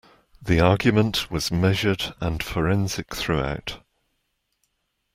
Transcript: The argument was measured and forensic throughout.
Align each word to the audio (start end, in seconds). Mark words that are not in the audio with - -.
The 0.41 0.59
argument 0.59 1.29
was 1.29 1.51
measured 1.51 2.15
and 2.19 2.41
forensic 2.41 3.13
throughout. 3.13 3.81